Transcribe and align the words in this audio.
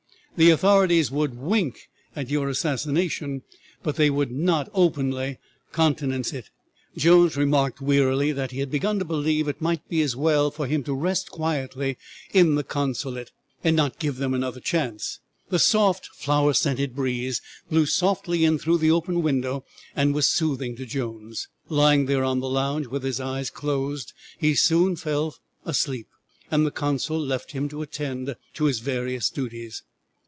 The 0.37 0.49
authorities 0.49 1.11
would 1.11 1.37
wink 1.37 1.89
at 2.15 2.29
your 2.31 2.49
assassination, 2.49 3.43
but 3.83 3.97
they 3.97 4.09
would 4.09 4.31
not 4.31 4.71
openly 4.73 5.37
countenance 5.71 6.33
it." 6.33 6.49
Jones 6.97 7.37
remarked 7.37 7.79
wearily 7.81 8.31
that 8.31 8.49
he 8.51 8.59
had 8.59 8.71
begun 8.71 8.97
to 8.99 9.05
believe 9.05 9.47
it 9.47 9.61
might 9.61 9.87
be 9.87 10.01
as 10.01 10.15
well 10.15 10.49
for 10.49 10.65
him 10.67 10.83
to 10.85 10.93
rest 10.95 11.29
quietly 11.29 11.97
in 12.33 12.55
the 12.55 12.63
consulate, 12.63 13.31
and 13.63 13.75
not 13.75 13.99
give 13.99 14.15
them 14.17 14.33
another 14.33 14.61
chance. 14.61 15.19
The 15.49 15.59
soft 15.59 16.07
flower 16.07 16.53
scented 16.53 16.95
breeze 16.95 17.39
blew 17.69 17.85
softly 17.85 18.43
in 18.45 18.57
through 18.57 18.79
the 18.79 18.89
open 18.89 19.21
window 19.21 19.63
and 19.97 20.15
was 20.15 20.27
soothing 20.29 20.75
to 20.77 20.87
Jones. 20.87 21.49
Lying 21.69 22.05
there 22.07 22.23
on 22.23 22.39
the 22.39 22.49
lounge 22.49 22.87
with 22.87 23.03
his 23.03 23.19
eyes 23.19 23.49
closed, 23.51 24.13
he 24.39 24.55
soon 24.55 24.95
fell 24.95 25.35
asleep, 25.65 26.07
and 26.49 26.65
the 26.65 26.71
consul 26.71 27.19
left 27.19 27.51
him 27.51 27.67
to 27.69 27.81
attend 27.83 28.35
to 28.55 28.65
his 28.65 28.79
various 28.79 29.29
duties. 29.29 29.83